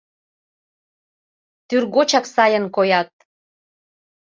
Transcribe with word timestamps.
Тӱргочак 1.67 2.25
сайын 2.35 2.65
коят. 2.75 3.09